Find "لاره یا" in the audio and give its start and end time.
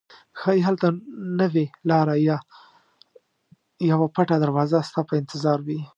1.89-2.37